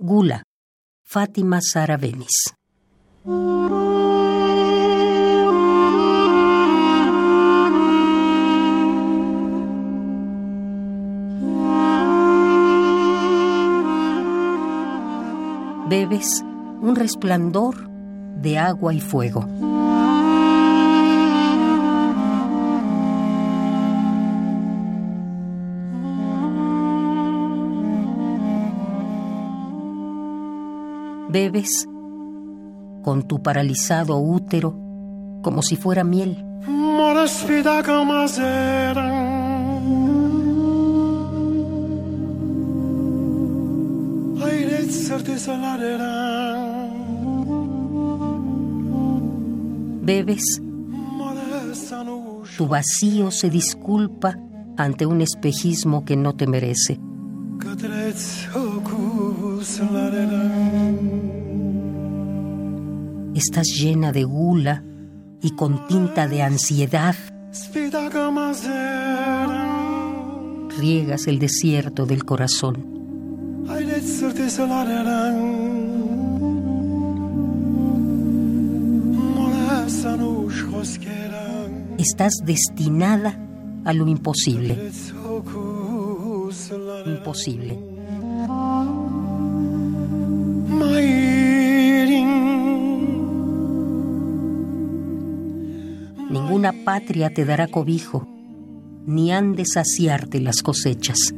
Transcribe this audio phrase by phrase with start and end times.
[0.00, 0.44] Gula,
[1.02, 2.54] Fátima Sara Benis.
[15.88, 16.44] Bebes
[16.80, 17.90] un resplandor
[18.40, 19.48] de agua y fuego.
[31.30, 31.86] Bebes
[33.02, 34.70] con tu paralizado útero
[35.42, 36.44] como si fuera miel.
[50.02, 50.62] Bebes.
[52.56, 54.38] Tu vacío se disculpa
[54.78, 56.98] ante un espejismo que no te merece.
[63.38, 64.82] Estás llena de gula
[65.40, 67.14] y con tinta de ansiedad.
[70.76, 72.84] Riegas el desierto del corazón.
[81.96, 83.38] Estás destinada
[83.84, 84.90] a lo imposible.
[87.06, 87.78] Imposible.
[96.30, 98.28] Ninguna patria te dará cobijo,
[99.06, 101.34] ni han de saciarte las cosechas.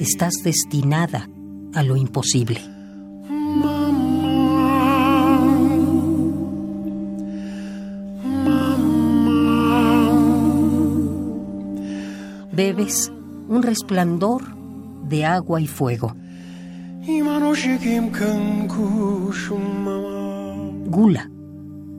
[0.00, 1.28] Estás destinada
[1.74, 2.60] a lo imposible.
[12.52, 13.12] Bebes
[13.48, 14.42] un resplandor
[15.08, 16.14] de agua y fuego.
[20.88, 21.30] Gula,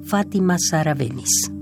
[0.03, 1.56] Fátima Sara Benis.